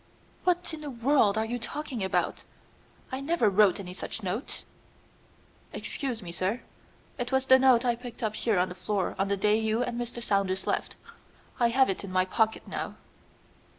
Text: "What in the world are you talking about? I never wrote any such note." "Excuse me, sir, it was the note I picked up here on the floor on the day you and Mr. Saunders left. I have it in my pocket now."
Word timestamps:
"What 0.45 0.73
in 0.73 0.81
the 0.81 0.89
world 0.89 1.37
are 1.37 1.45
you 1.45 1.59
talking 1.59 2.03
about? 2.03 2.43
I 3.11 3.21
never 3.21 3.51
wrote 3.51 3.79
any 3.79 3.93
such 3.93 4.23
note." 4.23 4.63
"Excuse 5.73 6.23
me, 6.23 6.31
sir, 6.31 6.61
it 7.19 7.31
was 7.31 7.45
the 7.45 7.59
note 7.59 7.85
I 7.85 7.95
picked 7.95 8.23
up 8.23 8.35
here 8.35 8.57
on 8.57 8.69
the 8.69 8.73
floor 8.73 9.15
on 9.19 9.27
the 9.27 9.37
day 9.37 9.59
you 9.59 9.83
and 9.83 10.01
Mr. 10.01 10.23
Saunders 10.23 10.65
left. 10.65 10.95
I 11.59 11.67
have 11.67 11.87
it 11.87 12.03
in 12.03 12.11
my 12.11 12.25
pocket 12.25 12.67
now." 12.67 12.95